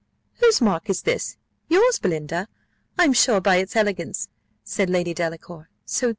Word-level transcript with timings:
"Whose 0.39 0.61
mark 0.61 0.89
is 0.89 1.03
this? 1.03 1.37
Yours, 1.69 1.99
Belinda, 1.99 2.47
I 2.97 3.03
am 3.03 3.13
sure, 3.13 3.39
by 3.39 3.57
its 3.57 3.75
elegance," 3.75 4.29
said 4.63 4.89
Lady 4.89 5.13
Delacour. 5.13 5.69
"So! 5.85 6.09